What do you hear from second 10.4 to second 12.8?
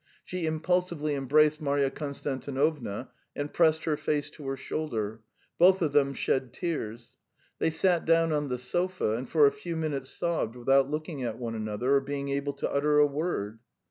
without looking at one another or being able to